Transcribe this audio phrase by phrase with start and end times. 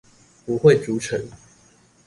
[0.47, 1.23] 不會築城